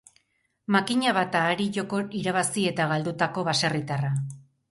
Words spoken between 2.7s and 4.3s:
eta galdutako baserritarra.